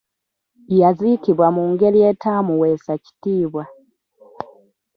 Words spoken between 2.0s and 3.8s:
etaamuweesa kitiibwa.